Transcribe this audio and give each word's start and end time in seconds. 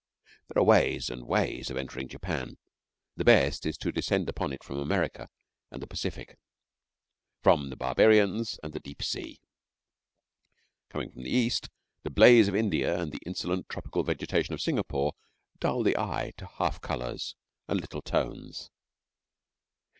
There 0.47 0.59
are 0.59 0.65
ways 0.65 1.11
and 1.11 1.27
ways 1.27 1.69
of 1.69 1.77
entering 1.77 2.07
Japan. 2.07 2.57
The 3.17 3.23
best 3.23 3.67
is 3.67 3.77
to 3.77 3.91
descend 3.91 4.29
upon 4.29 4.51
it 4.51 4.63
from 4.63 4.79
America 4.79 5.29
and 5.69 5.79
the 5.79 5.85
Pacific 5.85 6.39
from 7.43 7.69
the 7.69 7.75
barbarians 7.75 8.59
and 8.63 8.73
the 8.73 8.79
deep 8.79 9.03
sea. 9.03 9.39
Coming 10.89 11.11
from 11.11 11.21
the 11.21 11.29
East, 11.29 11.69
the 12.01 12.09
blaze 12.09 12.47
of 12.47 12.55
India 12.55 12.99
and 12.99 13.11
the 13.11 13.21
insolent 13.27 13.69
tropical 13.69 14.01
vegetation 14.03 14.55
of 14.55 14.61
Singapore 14.63 15.13
dull 15.59 15.83
the 15.83 15.95
eye 15.95 16.33
to 16.37 16.47
half 16.47 16.81
colours 16.81 17.35
and 17.67 17.79
little 17.79 18.01
tones. 18.01 18.71